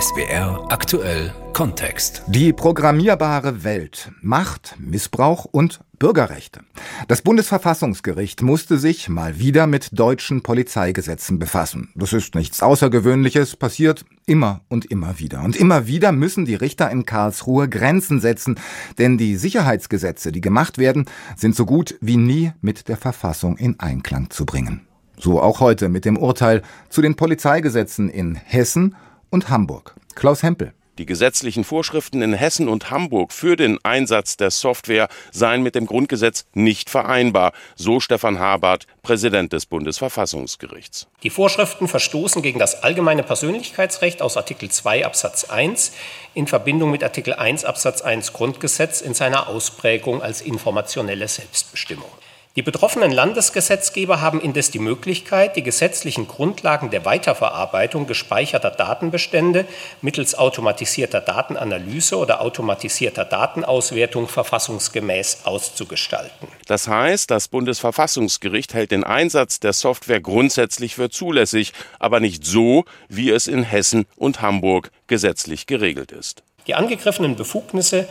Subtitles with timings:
[0.00, 2.22] SBR aktuell Kontext.
[2.26, 4.12] Die programmierbare Welt.
[4.22, 6.60] Macht, Missbrauch und Bürgerrechte.
[7.08, 11.90] Das Bundesverfassungsgericht musste sich mal wieder mit deutschen Polizeigesetzen befassen.
[11.94, 15.42] Das ist nichts Außergewöhnliches, passiert immer und immer wieder.
[15.42, 18.58] Und immer wieder müssen die Richter in Karlsruhe Grenzen setzen,
[18.98, 23.78] denn die Sicherheitsgesetze, die gemacht werden, sind so gut wie nie mit der Verfassung in
[23.80, 24.86] Einklang zu bringen.
[25.18, 28.96] So auch heute mit dem Urteil zu den Polizeigesetzen in Hessen
[29.30, 29.94] und Hamburg.
[30.14, 30.72] Klaus Hempel.
[31.00, 35.86] Die gesetzlichen Vorschriften in Hessen und Hamburg für den Einsatz der Software seien mit dem
[35.86, 41.08] Grundgesetz nicht vereinbar, so Stefan Habart, Präsident des Bundesverfassungsgerichts.
[41.22, 45.92] Die Vorschriften verstoßen gegen das allgemeine Persönlichkeitsrecht aus Artikel 2 Absatz 1
[46.34, 52.10] in Verbindung mit Artikel 1 Absatz 1 Grundgesetz in seiner Ausprägung als informationelle Selbstbestimmung.
[52.56, 59.66] Die betroffenen Landesgesetzgeber haben indes die Möglichkeit, die gesetzlichen Grundlagen der Weiterverarbeitung gespeicherter Datenbestände
[60.02, 66.48] mittels automatisierter Datenanalyse oder automatisierter Datenauswertung verfassungsgemäß auszugestalten.
[66.66, 72.84] Das heißt, das Bundesverfassungsgericht hält den Einsatz der Software grundsätzlich für zulässig, aber nicht so,
[73.08, 76.42] wie es in Hessen und Hamburg gesetzlich geregelt ist.
[76.66, 78.08] Die angegriffenen Befugnisse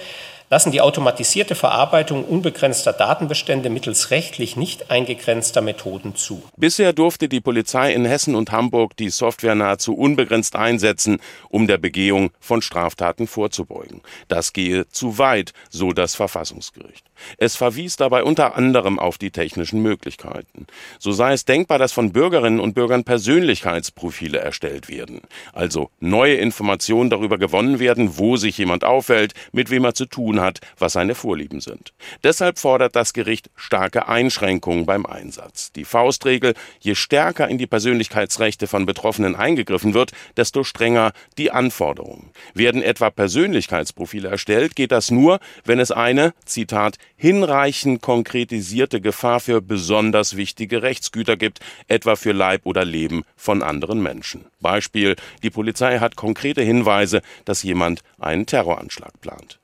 [0.49, 6.41] lassen die automatisierte Verarbeitung unbegrenzter Datenbestände mittels rechtlich nicht eingegrenzter Methoden zu.
[6.57, 11.19] Bisher durfte die Polizei in Hessen und Hamburg die Software nahezu unbegrenzt einsetzen,
[11.49, 14.01] um der Begehung von Straftaten vorzubeugen.
[14.27, 17.05] Das gehe zu weit, so das Verfassungsgericht.
[17.37, 20.67] Es verwies dabei unter anderem auf die technischen Möglichkeiten.
[20.99, 25.21] So sei es denkbar, dass von Bürgerinnen und Bürgern Persönlichkeitsprofile erstellt werden,
[25.53, 30.38] also neue Informationen darüber gewonnen werden, wo sich jemand aufhält, mit wem er zu tun
[30.41, 31.93] hat, was seine Vorlieben sind.
[32.23, 35.71] Deshalb fordert das Gericht starke Einschränkungen beim Einsatz.
[35.71, 42.31] Die Faustregel, je stärker in die Persönlichkeitsrechte von Betroffenen eingegriffen wird, desto strenger die Anforderungen.
[42.53, 49.61] Werden etwa Persönlichkeitsprofile erstellt, geht das nur, wenn es eine, Zitat, hinreichend konkretisierte Gefahr für
[49.61, 54.45] besonders wichtige Rechtsgüter gibt, etwa für Leib oder Leben von anderen Menschen.
[54.59, 59.59] Beispiel, die Polizei hat konkrete Hinweise, dass jemand einen Terroranschlag plant.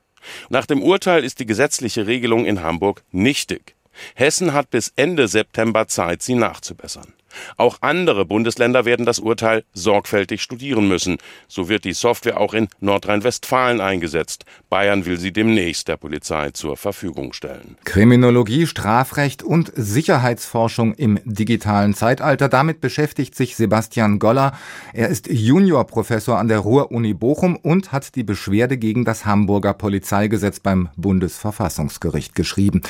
[0.48, 3.74] Nach dem Urteil ist die gesetzliche Regelung in Hamburg nichtig.
[4.14, 7.14] Hessen hat bis Ende September Zeit, sie nachzubessern.
[7.56, 11.18] Auch andere Bundesländer werden das Urteil sorgfältig studieren müssen.
[11.48, 14.44] So wird die Software auch in Nordrhein-Westfalen eingesetzt.
[14.70, 17.76] Bayern will sie demnächst der Polizei zur Verfügung stellen.
[17.84, 22.48] Kriminologie, Strafrecht und Sicherheitsforschung im digitalen Zeitalter.
[22.48, 24.52] Damit beschäftigt sich Sebastian Goller.
[24.92, 30.60] Er ist Juniorprofessor an der Ruhr-Uni Bochum und hat die Beschwerde gegen das Hamburger Polizeigesetz
[30.60, 32.82] beim Bundesverfassungsgericht geschrieben.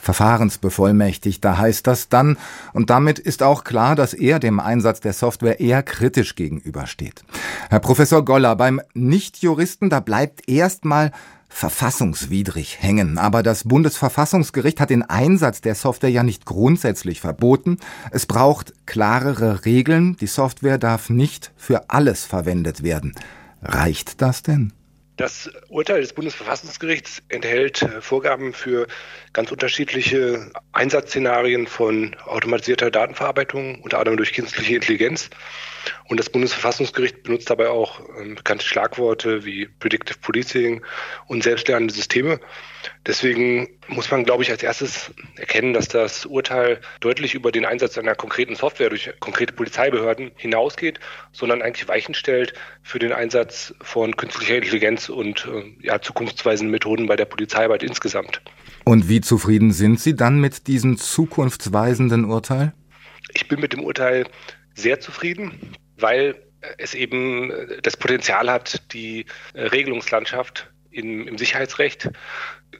[0.00, 2.36] Verfahrensbevollmächtigter heißt das dann.
[2.72, 7.22] Und damit ist auch klar, dass er dem Einsatz der Software eher kritisch gegenübersteht.
[7.68, 11.12] Herr Professor Goller, beim Nichtjuristen, da bleibt erstmal
[11.50, 13.18] verfassungswidrig hängen.
[13.18, 17.78] Aber das Bundesverfassungsgericht hat den Einsatz der Software ja nicht grundsätzlich verboten.
[18.10, 20.16] Es braucht klarere Regeln.
[20.20, 23.14] Die Software darf nicht für alles verwendet werden.
[23.62, 24.72] Reicht das denn?
[25.20, 28.86] Das Urteil des Bundesverfassungsgerichts enthält äh, Vorgaben für
[29.34, 35.28] ganz unterschiedliche Einsatzszenarien von automatisierter Datenverarbeitung, unter anderem durch künstliche Intelligenz.
[36.08, 40.82] Und das Bundesverfassungsgericht benutzt dabei auch ähm, bekannte Schlagworte wie Predictive Policing
[41.26, 42.40] und selbstlernende Systeme.
[43.06, 47.98] Deswegen muss man, glaube ich, als erstes erkennen, dass das Urteil deutlich über den Einsatz
[47.98, 50.98] einer konkreten Software durch konkrete Polizeibehörden hinausgeht,
[51.32, 57.06] sondern eigentlich Weichen stellt für den Einsatz von künstlicher Intelligenz und äh, ja, zukunftsweisenden Methoden
[57.06, 58.40] bei der Polizeiarbeit insgesamt.
[58.84, 62.72] Und wie zufrieden sind Sie dann mit diesem zukunftsweisenden Urteil?
[63.34, 64.26] Ich bin mit dem Urteil
[64.74, 65.52] sehr zufrieden,
[65.98, 66.36] weil
[66.78, 72.10] es eben äh, das Potenzial hat, die äh, Regelungslandschaft im, im Sicherheitsrecht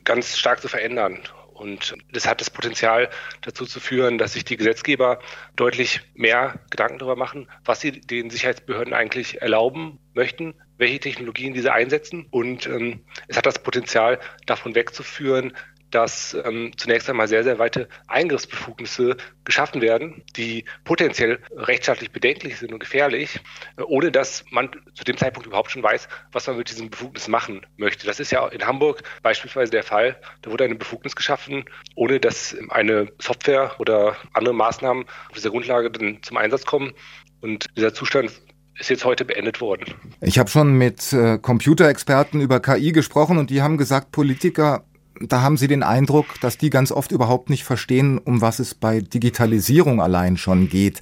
[0.05, 1.19] ganz stark zu verändern.
[1.61, 3.11] Und das hat das Potenzial
[3.43, 5.19] dazu zu führen, dass sich die Gesetzgeber
[5.57, 11.75] deutlich mehr Gedanken darüber machen, was sie den Sicherheitsbehörden eigentlich erlauben möchten, welche Technologien diese
[11.75, 12.27] einsetzen.
[12.31, 15.53] Und ähm, es hat das Potenzial, davon wegzuführen,
[15.91, 22.73] dass ähm, zunächst einmal sehr, sehr weite Eingriffsbefugnisse geschaffen werden, die potenziell rechtsstaatlich bedenklich sind
[22.73, 23.41] und gefährlich,
[23.77, 27.29] äh, ohne dass man zu dem Zeitpunkt überhaupt schon weiß, was man mit diesem Befugnis
[27.29, 28.07] machen möchte.
[28.07, 30.17] Das ist ja in Hamburg beispielsweise der Fall.
[30.43, 31.65] Da wurde eine Befugnis geschaffen,
[31.95, 36.93] ohne dass eine Software oder andere Maßnahmen auf dieser Grundlage dann zum Einsatz kommen.
[37.41, 38.31] Und dieser Zustand
[38.79, 39.85] ist jetzt heute beendet worden.
[40.21, 44.85] Ich habe schon mit äh, Computerexperten über KI gesprochen und die haben gesagt, Politiker
[45.21, 48.75] da haben Sie den Eindruck, dass die ganz oft überhaupt nicht verstehen, um was es
[48.75, 51.01] bei Digitalisierung allein schon geht.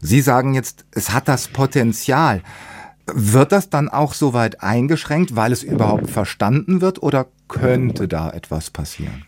[0.00, 2.42] Sie sagen jetzt, es hat das Potenzial.
[3.06, 8.30] Wird das dann auch so weit eingeschränkt, weil es überhaupt verstanden wird oder könnte da
[8.30, 9.24] etwas passieren?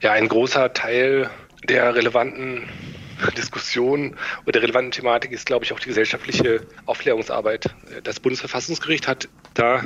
[0.00, 1.30] Ja, ein großer Teil
[1.68, 2.68] der relevanten
[3.36, 7.74] Diskussion oder der relevanten Thematik ist, glaube ich, auch die gesellschaftliche Aufklärungsarbeit.
[8.04, 9.84] Das Bundesverfassungsgericht hat da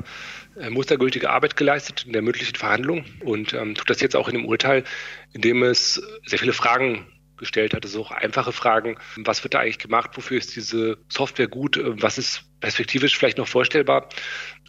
[0.59, 4.35] äh, mustergültige Arbeit geleistet in der mündlichen Verhandlung und ähm, tut das jetzt auch in
[4.35, 4.85] dem Urteil,
[5.33, 8.97] indem es sehr viele Fragen gestellt hat, also auch einfache Fragen.
[9.17, 10.11] Was wird da eigentlich gemacht?
[10.15, 11.81] Wofür ist diese Software gut?
[11.83, 14.09] Was ist perspektivisch vielleicht noch vorstellbar?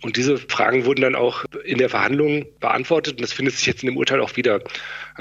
[0.03, 3.83] Und diese Fragen wurden dann auch in der Verhandlung beantwortet und das findet sich jetzt
[3.83, 4.61] in dem Urteil auch wieder.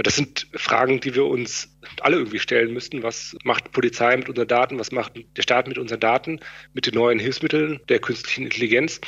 [0.03, 3.05] Das sind Fragen, die wir uns alle irgendwie stellen müssten.
[3.05, 4.81] Was macht Polizei mit unseren Daten?
[4.81, 6.41] Was macht der Staat mit unseren Daten,
[6.73, 9.01] mit den neuen Hilfsmitteln der künstlichen Intelligenz?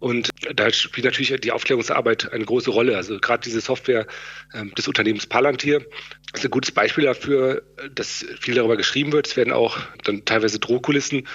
[0.00, 2.96] Und da spielt natürlich die Aufklärungsarbeit eine große Rolle.
[2.96, 4.08] Also gerade diese Software
[4.52, 5.86] ähm, des Unternehmens Palantir
[6.34, 7.62] ist ein gutes Beispiel dafür,
[7.94, 9.28] dass viel darüber geschrieben wird.
[9.28, 11.28] Es werden auch dann teilweise Drohkulissen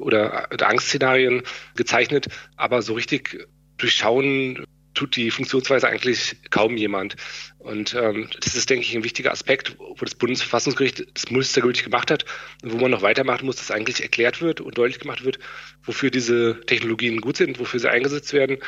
[0.00, 1.42] oder Angstszenarien
[1.74, 4.66] gezeichnet, aber so richtig durchschauen
[4.98, 7.14] tut die Funktionsweise eigentlich kaum jemand.
[7.58, 12.10] Und ähm, das ist, denke ich, ein wichtiger Aspekt, wo das Bundesverfassungsgericht das mustergültig gemacht
[12.10, 12.24] hat
[12.62, 15.38] und wo man noch weitermachen muss, dass eigentlich erklärt wird und deutlich gemacht wird,
[15.84, 18.58] wofür diese Technologien gut sind, wofür sie eingesetzt werden.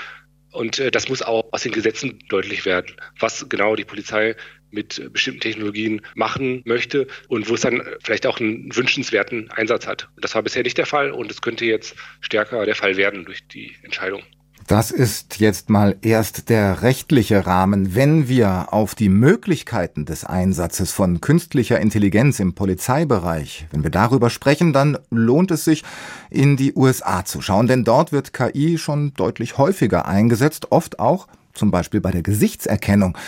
[0.52, 4.36] Und äh, das muss auch aus den Gesetzen deutlich werden, was genau die Polizei
[4.70, 10.08] mit bestimmten Technologien machen möchte und wo es dann vielleicht auch einen wünschenswerten Einsatz hat.
[10.20, 13.46] Das war bisher nicht der Fall und es könnte jetzt stärker der Fall werden durch
[13.48, 14.22] die Entscheidung.
[14.70, 17.96] Das ist jetzt mal erst der rechtliche Rahmen.
[17.96, 24.30] Wenn wir auf die Möglichkeiten des Einsatzes von künstlicher Intelligenz im Polizeibereich, wenn wir darüber
[24.30, 25.82] sprechen, dann lohnt es sich,
[26.30, 31.26] in die USA zu schauen, denn dort wird KI schon deutlich häufiger eingesetzt, oft auch
[31.52, 33.18] zum Beispiel bei der Gesichtserkennung.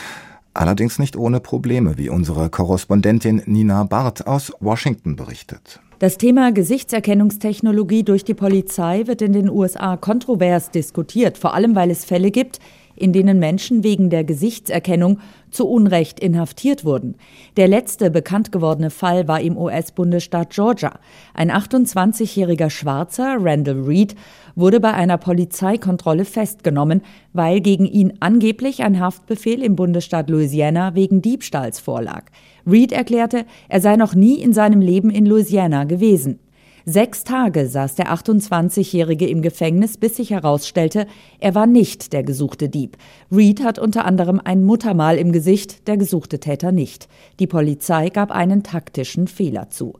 [0.55, 5.81] Allerdings nicht ohne Probleme, wie unsere Korrespondentin Nina Barth aus Washington berichtet.
[5.99, 11.91] Das Thema Gesichtserkennungstechnologie durch die Polizei wird in den USA kontrovers diskutiert, vor allem weil
[11.93, 12.59] es Fälle gibt,
[12.97, 17.17] in denen Menschen wegen der Gesichtserkennung zu Unrecht inhaftiert wurden.
[17.57, 20.99] Der letzte bekannt gewordene Fall war im US-Bundesstaat Georgia.
[21.35, 24.15] Ein 28-jähriger Schwarzer, Randall Reed,
[24.55, 27.03] wurde bei einer Polizeikontrolle festgenommen,
[27.33, 32.25] weil gegen ihn angeblich ein Haftbefehl im Bundesstaat Louisiana wegen Diebstahls vorlag.
[32.67, 36.39] Reed erklärte, er sei noch nie in seinem Leben in Louisiana gewesen.
[36.85, 41.07] Sechs Tage saß der 28-Jährige im Gefängnis, bis sich herausstellte,
[41.39, 42.97] er war nicht der gesuchte Dieb.
[43.31, 47.09] Reed hat unter anderem ein Muttermal im Gesicht, der gesuchte Täter nicht.
[47.39, 49.95] Die Polizei gab einen taktischen Fehler zu.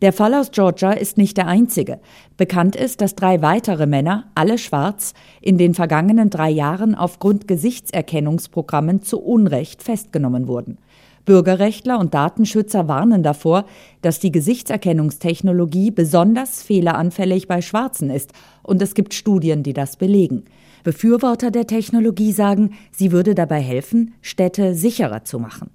[0.00, 2.00] Der Fall aus Georgia ist nicht der einzige.
[2.36, 9.02] Bekannt ist, dass drei weitere Männer, alle schwarz, in den vergangenen drei Jahren aufgrund Gesichtserkennungsprogrammen
[9.02, 10.78] zu Unrecht festgenommen wurden.
[11.24, 13.64] Bürgerrechtler und Datenschützer warnen davor,
[14.00, 18.32] dass die Gesichtserkennungstechnologie besonders fehleranfällig bei Schwarzen ist,
[18.62, 20.44] und es gibt Studien, die das belegen.
[20.84, 25.70] Befürworter der Technologie sagen, sie würde dabei helfen, Städte sicherer zu machen.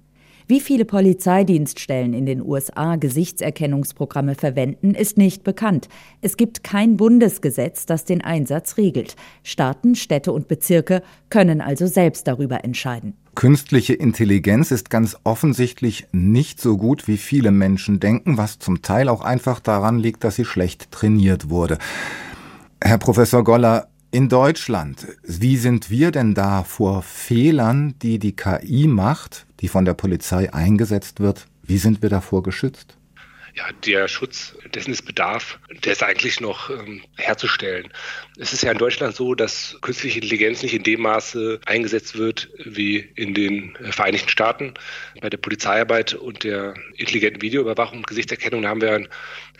[0.50, 5.88] Wie viele Polizeidienststellen in den USA Gesichtserkennungsprogramme verwenden, ist nicht bekannt.
[6.22, 9.14] Es gibt kein Bundesgesetz, das den Einsatz regelt.
[9.42, 13.12] Staaten, Städte und Bezirke können also selbst darüber entscheiden.
[13.38, 19.08] Künstliche Intelligenz ist ganz offensichtlich nicht so gut, wie viele Menschen denken, was zum Teil
[19.08, 21.78] auch einfach daran liegt, dass sie schlecht trainiert wurde.
[22.82, 28.88] Herr Professor Goller, in Deutschland, wie sind wir denn da vor Fehlern, die die KI
[28.88, 31.46] macht, die von der Polizei eingesetzt wird?
[31.62, 32.97] Wie sind wir davor geschützt?
[33.54, 37.88] Ja, der Schutz, dessen es bedarf, der ist eigentlich noch ähm, herzustellen.
[38.38, 42.50] Es ist ja in Deutschland so, dass künstliche Intelligenz nicht in dem Maße eingesetzt wird
[42.64, 44.74] wie in den äh, Vereinigten Staaten.
[45.20, 49.08] Bei der Polizeiarbeit und der intelligenten Videoüberwachung und Gesichtserkennung haben wir ein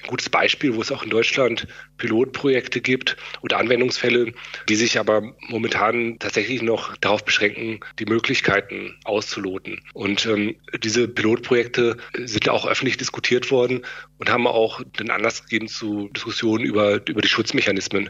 [0.03, 4.33] ein gutes Beispiel, wo es auch in Deutschland Pilotprojekte gibt und Anwendungsfälle,
[4.69, 9.81] die sich aber momentan tatsächlich noch darauf beschränken, die Möglichkeiten auszuloten.
[9.95, 13.83] Und ähm, diese Pilotprojekte sind auch öffentlich diskutiert worden
[14.19, 18.09] und haben auch den Anlass gegeben zu Diskussionen über, über die Schutzmechanismen.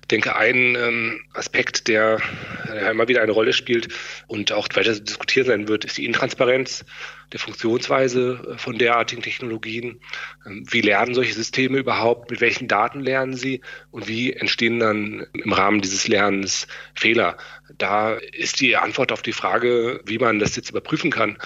[0.00, 2.20] Ich denke, ein ähm, Aspekt, der
[2.66, 3.88] ja, immer wieder eine Rolle spielt
[4.26, 6.84] und auch weiter diskutiert sein wird, ist die Intransparenz
[7.32, 10.00] der Funktionsweise äh, von derartigen Technologien.
[10.46, 12.30] Ähm, wie lernen solche Systeme überhaupt?
[12.30, 13.60] Mit welchen Daten lernen sie?
[13.90, 17.36] Und wie entstehen dann im Rahmen dieses Lernens Fehler?
[17.76, 21.36] Da ist die Antwort auf die Frage, wie man das jetzt überprüfen kann,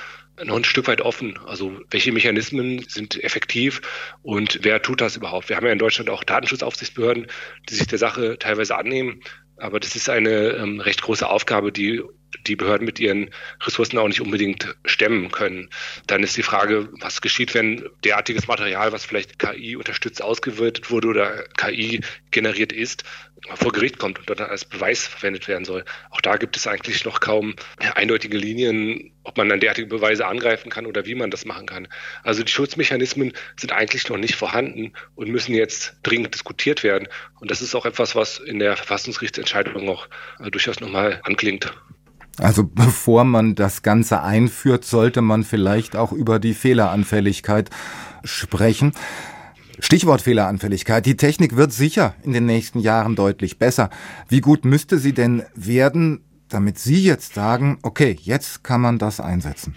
[0.45, 1.39] noch ein Stück weit offen.
[1.47, 3.81] Also welche Mechanismen sind effektiv
[4.23, 5.49] und wer tut das überhaupt?
[5.49, 7.27] Wir haben ja in Deutschland auch Datenschutzaufsichtsbehörden,
[7.69, 9.21] die sich der Sache teilweise annehmen.
[9.57, 12.03] Aber das ist eine ähm, recht große Aufgabe, die
[12.47, 13.31] die Behörden mit ihren
[13.63, 15.69] Ressourcen auch nicht unbedingt stemmen können.
[16.07, 21.09] Dann ist die Frage, was geschieht, wenn derartiges Material, was vielleicht KI unterstützt ausgewertet wurde
[21.09, 23.05] oder KI generiert ist,
[23.55, 25.85] vor Gericht kommt und dann als Beweis verwendet werden soll.
[26.11, 27.55] Auch da gibt es eigentlich noch kaum
[27.95, 31.89] eindeutige Linien, ob man dann derartige Beweise angreifen kann oder wie man das machen kann.
[32.23, 37.09] Also die Schutzmechanismen sind eigentlich noch nicht vorhanden und müssen jetzt dringend diskutiert werden.
[37.41, 40.09] Und das ist auch etwas, was in der Verfassungsgerichtsentscheidung auch
[40.39, 41.73] äh, durchaus nochmal anklingt.
[42.39, 47.71] Also bevor man das Ganze einführt, sollte man vielleicht auch über die Fehleranfälligkeit
[48.25, 48.93] sprechen.
[49.79, 51.07] Stichwort Fehleranfälligkeit.
[51.07, 53.91] Die Technik wird sicher in den nächsten Jahren deutlich besser.
[54.29, 59.19] Wie gut müsste sie denn werden, damit Sie jetzt sagen, okay, jetzt kann man das
[59.19, 59.75] einsetzen?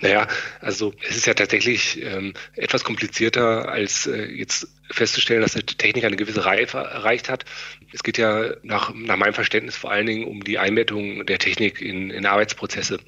[0.00, 0.26] Naja,
[0.60, 6.04] also es ist ja tatsächlich ähm, etwas komplizierter, als äh, jetzt festzustellen, dass die Technik
[6.04, 7.44] eine gewisse Reife erreicht hat.
[7.92, 11.80] Es geht ja nach, nach meinem Verständnis vor allen Dingen um die Einbettung der Technik
[11.80, 12.98] in, in Arbeitsprozesse.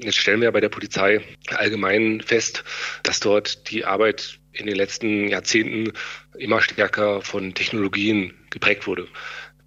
[0.00, 2.64] Jetzt stellen wir bei der Polizei allgemein fest,
[3.02, 5.92] dass dort die Arbeit in den letzten Jahrzehnten
[6.36, 9.06] immer stärker von Technologien geprägt wurde.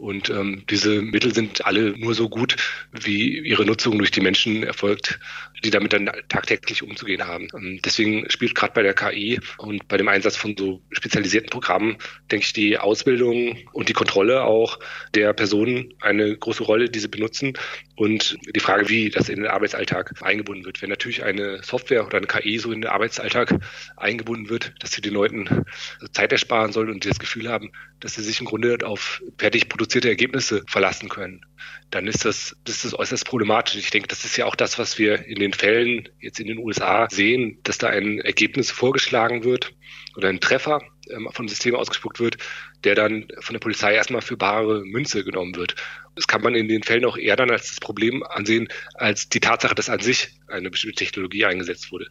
[0.01, 2.55] Und ähm, diese Mittel sind alle nur so gut,
[2.91, 5.19] wie ihre Nutzung durch die Menschen erfolgt,
[5.63, 7.49] die damit dann tagtäglich umzugehen haben.
[7.53, 11.97] Ähm, deswegen spielt gerade bei der KI und bei dem Einsatz von so spezialisierten Programmen,
[12.31, 14.79] denke ich, die Ausbildung und die Kontrolle auch
[15.13, 17.53] der Personen eine große Rolle, die sie benutzen.
[17.95, 20.81] Und die Frage, wie das in den Arbeitsalltag eingebunden wird.
[20.81, 23.53] Wenn natürlich eine Software oder eine KI so in den Arbeitsalltag
[23.97, 25.63] eingebunden wird, dass sie den Leuten
[26.11, 29.69] Zeit ersparen soll und die das Gefühl haben, dass sie sich im Grunde auf fertig
[29.69, 31.45] produzierte Ergebnisse verlassen können,
[31.89, 33.75] dann ist das, das ist äußerst problematisch.
[33.75, 36.57] Ich denke, das ist ja auch das, was wir in den Fällen jetzt in den
[36.57, 39.73] USA sehen, dass da ein Ergebnis vorgeschlagen wird
[40.15, 40.81] oder ein Treffer
[41.11, 42.37] ähm, vom System ausgespuckt wird,
[42.83, 45.75] der dann von der Polizei erstmal für bare Münze genommen wird.
[46.15, 49.39] Das kann man in den Fällen auch eher dann als das Problem ansehen, als die
[49.39, 52.07] Tatsache, dass an sich eine bestimmte Technologie eingesetzt wurde.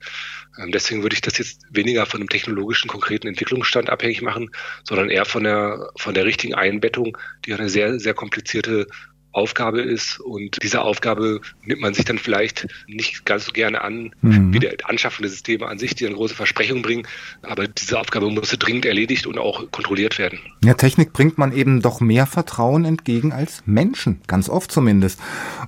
[0.59, 4.51] Ähm, deswegen würde ich das jetzt weniger von einem technologischen, konkreten Entwicklungsstand abhängig machen,
[4.85, 8.87] sondern eher von der, von der richtigen Einbettung, die eine sehr, sehr komplizierte
[9.33, 10.21] Aufgabe ist.
[10.21, 14.53] Und diese Aufgabe nimmt man sich dann vielleicht nicht ganz so gerne an, mhm.
[14.53, 17.07] wie der anschaffende Systeme an sich, die eine große Versprechung bringen.
[17.43, 20.39] Aber diese Aufgabe muss dringend erledigt und auch kontrolliert werden.
[20.65, 25.21] Ja, Technik bringt man eben doch mehr Vertrauen entgegen als Menschen, ganz oft zumindest.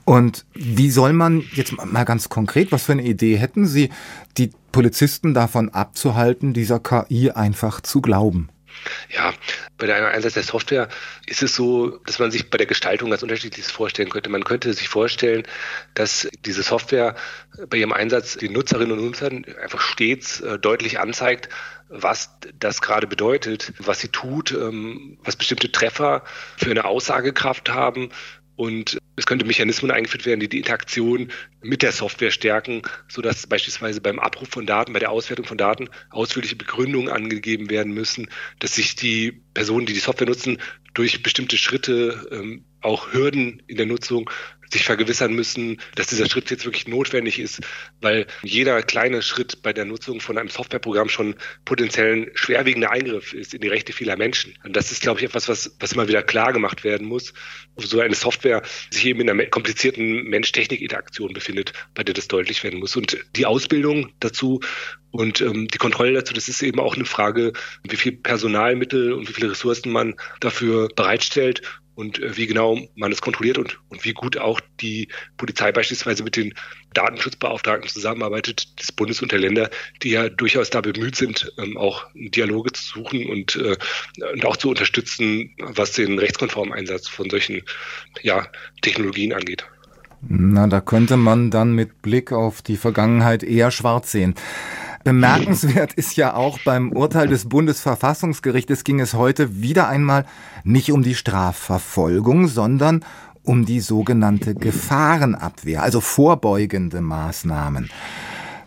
[0.04, 3.90] Und wie soll man jetzt mal ganz konkret, was für eine Idee hätten Sie,
[4.38, 8.48] die Polizisten davon abzuhalten, dieser KI einfach zu glauben?
[9.14, 9.34] Ja,
[9.76, 10.88] bei der Einsatz der Software
[11.26, 14.30] ist es so, dass man sich bei der Gestaltung ganz unterschiedliches vorstellen könnte.
[14.30, 15.42] Man könnte sich vorstellen,
[15.94, 17.14] dass diese Software
[17.68, 21.50] bei ihrem Einsatz den Nutzerinnen und Nutzern einfach stets äh, deutlich anzeigt,
[21.90, 26.24] was das gerade bedeutet, was sie tut, ähm, was bestimmte Treffer
[26.56, 28.08] für eine Aussagekraft haben,
[28.56, 31.30] und es könnte Mechanismen eingeführt werden, die die Interaktion
[31.62, 35.88] mit der Software stärken, sodass beispielsweise beim Abruf von Daten, bei der Auswertung von Daten
[36.10, 38.28] ausführliche Begründungen angegeben werden müssen,
[38.58, 40.58] dass sich die Personen, die die Software nutzen,
[40.94, 44.30] durch bestimmte Schritte ähm, auch Hürden in der Nutzung
[44.72, 47.60] sich vergewissern müssen, dass dieser Schritt jetzt wirklich notwendig ist,
[48.00, 53.32] weil jeder kleine Schritt bei der Nutzung von einem Softwareprogramm schon potenziell ein schwerwiegender Eingriff
[53.34, 54.54] ist in die Rechte vieler Menschen.
[54.64, 57.32] Und das ist, glaube ich, etwas, was, was immer wieder klar gemacht werden muss.
[57.76, 62.80] So eine Software sich eben in einer komplizierten Mensch-Technik-Interaktion befindet, bei der das deutlich werden
[62.80, 62.96] muss.
[62.96, 64.60] Und die Ausbildung dazu
[65.12, 67.52] und ähm, die Kontrolle dazu, das ist eben auch eine Frage,
[67.86, 71.60] wie viel Personalmittel und wie viele Ressourcen man dafür bereitstellt
[71.94, 76.22] und äh, wie genau man es kontrolliert und, und wie gut auch die Polizei beispielsweise
[76.22, 76.54] mit den
[76.94, 79.70] Datenschutzbeauftragten zusammenarbeitet des Bundes und der Länder,
[80.02, 83.76] die ja durchaus da bemüht sind, ähm, auch Dialoge zu suchen und, äh,
[84.32, 87.62] und auch zu unterstützen, was den rechtskonformen Einsatz von solchen
[88.22, 88.46] ja,
[88.82, 89.66] Technologien angeht.
[90.28, 94.34] Na, da könnte man dann mit Blick auf die Vergangenheit eher schwarz sehen.
[95.04, 100.24] Bemerkenswert ist ja auch beim Urteil des Bundesverfassungsgerichtes ging es heute wieder einmal
[100.64, 103.04] nicht um die Strafverfolgung, sondern
[103.44, 107.90] um die sogenannte Gefahrenabwehr, also vorbeugende Maßnahmen.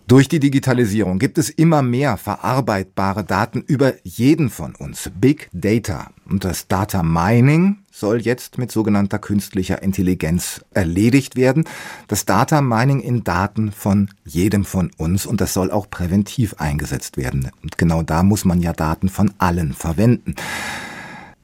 [0.07, 5.09] Durch die Digitalisierung gibt es immer mehr verarbeitbare Daten über jeden von uns.
[5.19, 6.11] Big Data.
[6.29, 11.63] Und das Data Mining soll jetzt mit sogenannter künstlicher Intelligenz erledigt werden.
[12.07, 17.17] Das Data Mining in Daten von jedem von uns und das soll auch präventiv eingesetzt
[17.17, 17.49] werden.
[17.63, 20.35] Und genau da muss man ja Daten von allen verwenden.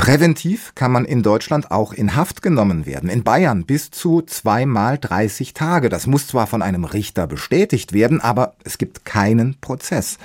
[0.02, 3.08] Präventiv kann man in Deutschland auch in Haft genommen werden.
[3.08, 5.90] In Bayern bis zu zweimal 30 Tage.
[5.90, 10.18] Das muss zwar von einem Richter bestätigt werden, aber es gibt keinen Prozess.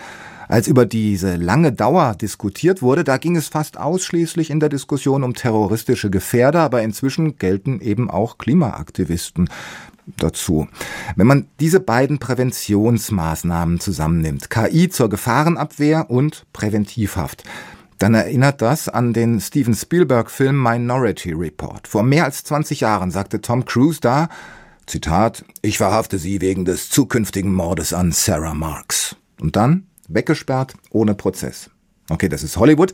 [0.48, 5.22] Als über diese lange Dauer diskutiert wurde, da ging es fast ausschließlich in der Diskussion
[5.22, 9.50] um terroristische Gefährder, aber inzwischen gelten eben auch Klimaaktivisten
[10.16, 10.68] dazu.
[11.16, 17.44] Wenn man diese beiden Präventionsmaßnahmen zusammennimmt, KI zur Gefahrenabwehr und Präventivhaft,
[17.98, 21.88] dann erinnert das an den Steven Spielberg-Film Minority Report.
[21.88, 24.28] Vor mehr als 20 Jahren sagte Tom Cruise da,
[24.86, 29.16] Zitat, ich verhafte Sie wegen des zukünftigen Mordes an Sarah Marks.
[29.40, 31.70] Und dann weggesperrt, ohne Prozess.
[32.08, 32.92] Okay, das ist Hollywood.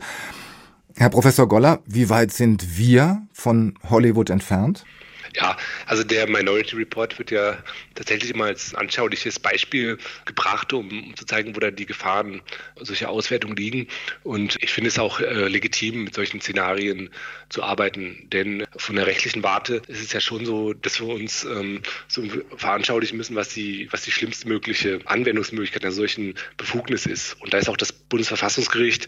[0.95, 4.85] Herr Professor Goller, wie weit sind wir von Hollywood entfernt?
[5.35, 7.57] Ja, also der Minority Report wird ja
[7.95, 12.41] tatsächlich immer als anschauliches Beispiel gebracht, um, um zu zeigen, wo da die Gefahren
[12.79, 13.87] solcher Auswertungen liegen.
[14.23, 17.09] Und ich finde es auch äh, legitim, mit solchen Szenarien
[17.49, 18.27] zu arbeiten.
[18.31, 22.23] Denn von der rechtlichen Warte ist es ja schon so, dass wir uns ähm, so
[22.57, 24.43] veranschaulichen müssen, was die, was die schlimmste
[25.05, 27.41] Anwendungsmöglichkeit einer solchen Befugnis ist.
[27.41, 29.07] Und da ist auch das Bundesverfassungsgericht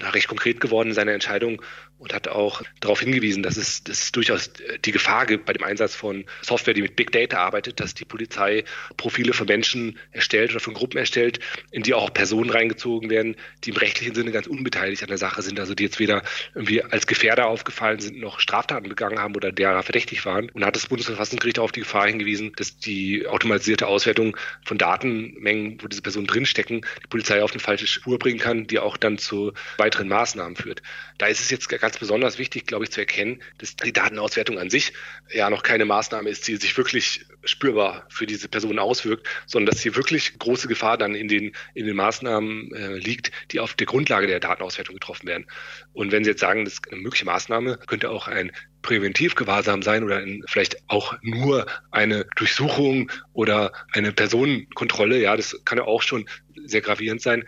[0.00, 1.62] recht konkret geworden in seiner Entscheidung
[2.04, 4.50] und hat auch darauf hingewiesen, dass es, dass es durchaus
[4.84, 8.04] die Gefahr gibt bei dem Einsatz von Software, die mit Big Data arbeitet, dass die
[8.04, 8.64] Polizei
[8.98, 13.70] Profile von Menschen erstellt oder von Gruppen erstellt, in die auch Personen reingezogen werden, die
[13.70, 16.22] im rechtlichen Sinne ganz unbeteiligt an der Sache sind, also die jetzt weder
[16.54, 20.50] irgendwie als Gefährder aufgefallen sind, noch Straftaten begangen haben oder derer verdächtig waren.
[20.50, 25.88] Und hat das Bundesverfassungsgericht auf die Gefahr hingewiesen, dass die automatisierte Auswertung von Datenmengen, wo
[25.88, 29.54] diese Personen drinstecken, die Polizei auf eine falsche Spur bringen kann, die auch dann zu
[29.78, 30.82] weiteren Maßnahmen führt.
[31.16, 34.70] Da ist es jetzt ganz besonders wichtig, glaube ich, zu erkennen, dass die Datenauswertung an
[34.70, 34.92] sich
[35.32, 39.82] ja noch keine Maßnahme ist, die sich wirklich spürbar für diese Person auswirkt, sondern dass
[39.82, 43.86] hier wirklich große Gefahr dann in den, in den Maßnahmen äh, liegt, die auf der
[43.86, 45.46] Grundlage der Datenauswertung getroffen werden.
[45.92, 50.04] Und wenn Sie jetzt sagen, das ist eine mögliche Maßnahme könnte auch ein Präventivgewahrsam sein
[50.04, 56.02] oder in, vielleicht auch nur eine Durchsuchung oder eine Personenkontrolle, ja, das kann ja auch
[56.02, 56.26] schon
[56.66, 57.44] sehr gravierend sein,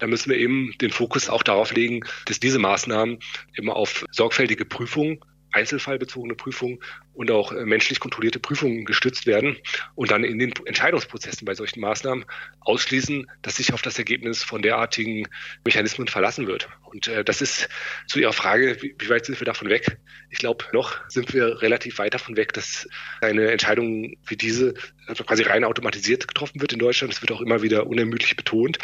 [0.00, 3.18] da müssen wir eben den Fokus auch darauf legen, dass diese Maßnahmen
[3.54, 6.78] immer auf sorgfältige Prüfung einzelfallbezogene Prüfungen
[7.12, 9.56] und auch äh, menschlich kontrollierte Prüfungen gestützt werden
[9.94, 12.24] und dann in den Entscheidungsprozessen bei solchen Maßnahmen
[12.60, 15.26] ausschließen, dass sich auf das Ergebnis von derartigen
[15.64, 16.68] Mechanismen verlassen wird.
[16.84, 17.68] Und äh, das ist
[18.06, 19.98] zu Ihrer Frage, wie, weit sind wir davon weg?
[20.30, 22.88] Ich glaube, noch sind wir relativ weit davon weg, dass
[23.20, 24.74] eine Entscheidung wie diese
[25.06, 27.12] also quasi rein automatisiert getroffen wird in Deutschland.
[27.12, 28.78] Es wird auch immer wieder unermüdlich betont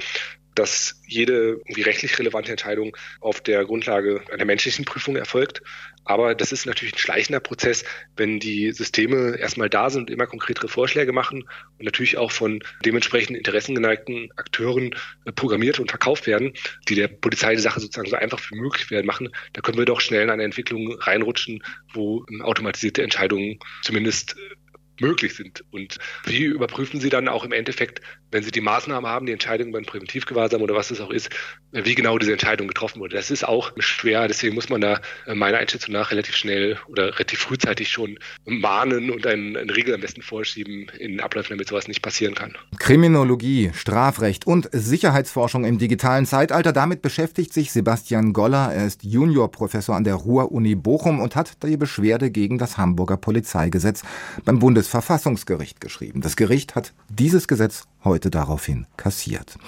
[0.56, 5.62] dass jede irgendwie rechtlich relevante Entscheidung auf der Grundlage einer menschlichen Prüfung erfolgt.
[6.04, 7.84] Aber das ist natürlich ein schleichender Prozess,
[8.16, 11.42] wenn die Systeme erstmal da sind und immer konkretere Vorschläge machen
[11.78, 16.52] und natürlich auch von dementsprechend interessengeneigten Akteuren äh, programmiert und verkauft werden,
[16.88, 19.30] die der Polizei die Sache sozusagen so einfach wie möglich werden machen.
[19.52, 24.54] Da können wir doch schnell in eine Entwicklung reinrutschen, wo ähm, automatisierte Entscheidungen zumindest äh,
[25.00, 25.64] möglich sind.
[25.70, 29.72] Und wie überprüfen Sie dann auch im Endeffekt, wenn Sie die Maßnahmen haben, die Entscheidung
[29.72, 31.30] beim Präventivgewahrsam oder was es auch ist,
[31.72, 33.16] wie genau diese Entscheidung getroffen wurde?
[33.16, 34.28] Das ist auch schwer.
[34.28, 39.10] Deswegen muss man da äh, meiner Einschätzung nach relativ schnell oder relativ frühzeitig schon mahnen
[39.10, 42.56] und einen, einen Regel am besten vorschieben in Abläufen, damit sowas nicht passieren kann.
[42.78, 46.72] Kriminologie, Strafrecht und Sicherheitsforschung im digitalen Zeitalter.
[46.72, 48.72] Damit beschäftigt sich Sebastian Goller.
[48.72, 54.02] Er ist Juniorprofessor an der Ruhr-Uni Bochum und hat die Beschwerde gegen das Hamburger Polizeigesetz
[54.44, 56.20] beim Bundes Bundesverfassungsgericht geschrieben.
[56.20, 59.58] Das Gericht hat dieses Gesetz heute daraufhin kassiert.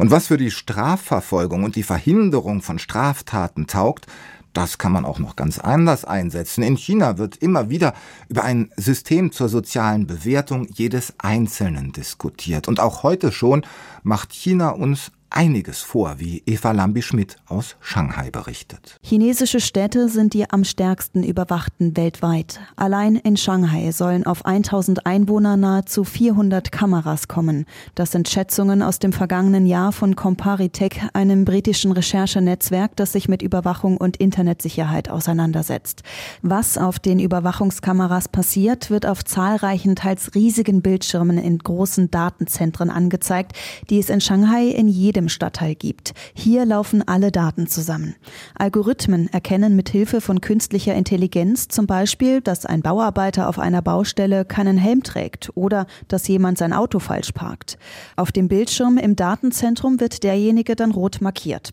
[0.00, 4.06] Und was für die Strafverfolgung und die Verhinderung von Straftaten taugt,
[4.52, 6.64] das kann man auch noch ganz anders einsetzen.
[6.64, 7.94] In China wird immer wieder
[8.28, 12.66] über ein System zur sozialen Bewertung jedes Einzelnen diskutiert.
[12.66, 13.64] Und auch heute schon
[14.02, 18.98] macht China uns einiges vor, wie Eva Lambi-Schmidt aus Shanghai berichtet.
[19.02, 22.60] Chinesische Städte sind die am stärksten überwachten weltweit.
[22.76, 27.66] Allein in Shanghai sollen auf 1000 Einwohner nahezu 400 Kameras kommen.
[27.94, 33.42] Das sind Schätzungen aus dem vergangenen Jahr von Comparitech, einem britischen Recherchenetzwerk, das sich mit
[33.42, 36.02] Überwachung und Internetsicherheit auseinandersetzt.
[36.42, 43.52] Was auf den Überwachungskameras passiert, wird auf zahlreichen, teils riesigen Bildschirmen in großen Datenzentren angezeigt,
[43.90, 46.12] die es in Shanghai in jedem jedem Stadtteil gibt.
[46.34, 48.14] Hier laufen alle Daten zusammen.
[48.56, 54.44] Algorithmen erkennen mit Hilfe von künstlicher Intelligenz zum Beispiel, dass ein Bauarbeiter auf einer Baustelle
[54.44, 57.78] keinen Helm trägt oder dass jemand sein Auto falsch parkt.
[58.16, 61.72] Auf dem Bildschirm im Datenzentrum wird derjenige dann rot markiert.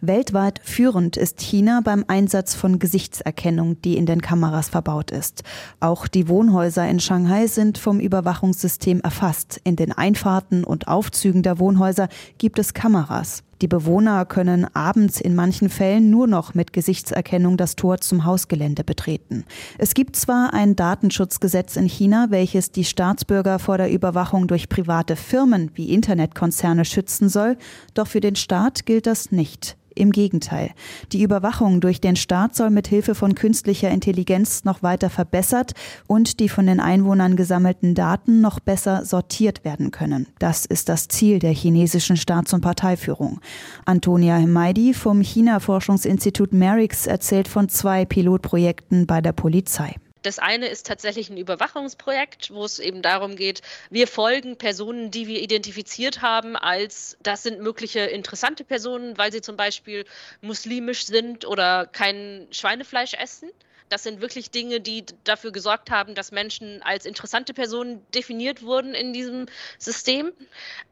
[0.00, 5.42] Weltweit führend ist China beim Einsatz von Gesichtserkennung, die in den Kameras verbaut ist.
[5.80, 9.60] Auch die Wohnhäuser in Shanghai sind vom Überwachungssystem erfasst.
[9.64, 13.44] In den Einfahrten und Aufzügen der Wohnhäuser gibt es Kameras.
[13.62, 18.82] Die Bewohner können abends in manchen Fällen nur noch mit Gesichtserkennung das Tor zum Hausgelände
[18.82, 19.44] betreten.
[19.78, 25.14] Es gibt zwar ein Datenschutzgesetz in China, welches die Staatsbürger vor der Überwachung durch private
[25.14, 27.56] Firmen wie Internetkonzerne schützen soll,
[27.94, 29.76] doch für den Staat gilt das nicht.
[29.94, 30.70] Im Gegenteil.
[31.12, 35.72] Die Überwachung durch den Staat soll mit Hilfe von künstlicher Intelligenz noch weiter verbessert
[36.06, 40.26] und die von den Einwohnern gesammelten Daten noch besser sortiert werden können.
[40.38, 43.40] Das ist das Ziel der chinesischen Staats- und Parteiführung.
[43.84, 49.96] Antonia Hemaidi vom China-Forschungsinstitut Merix erzählt von zwei Pilotprojekten bei der Polizei.
[50.22, 55.26] Das eine ist tatsächlich ein Überwachungsprojekt, wo es eben darum geht, wir folgen Personen, die
[55.26, 60.04] wir identifiziert haben, als das sind mögliche interessante Personen, weil sie zum Beispiel
[60.40, 63.50] muslimisch sind oder kein Schweinefleisch essen.
[63.88, 68.94] Das sind wirklich Dinge, die dafür gesorgt haben, dass Menschen als interessante Personen definiert wurden
[68.94, 70.32] in diesem System.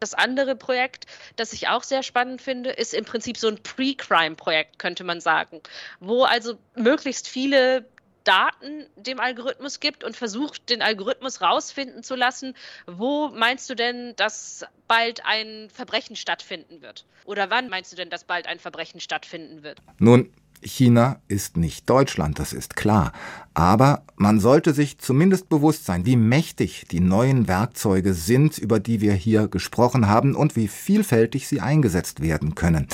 [0.01, 4.79] Das andere Projekt, das ich auch sehr spannend finde, ist im Prinzip so ein Pre-Crime-Projekt,
[4.79, 5.63] könnte man sagen,
[6.01, 7.87] wo also möglichst viele
[8.25, 12.55] Daten dem Algorithmus gibt und versucht, den Algorithmus rausfinden zu lassen,
[12.87, 17.07] wo meinst du denn, dass bald ein Verbrechen stattfinden wird?
[17.25, 19.81] Oder wann meinst du denn, dass bald ein Verbrechen stattfinden wird?
[19.99, 23.13] Nun, China ist nicht Deutschland, das ist klar.
[23.55, 29.01] Aber man sollte sich zumindest bewusst sein, wie mächtig die neuen Werkzeuge sind, über die
[29.01, 32.89] wir hier gesprochen haben und wie vielfältig sie eingesetzt werden können.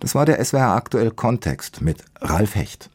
[0.00, 2.90] Das war der SWR aktuell Kontext mit Ralf Hecht.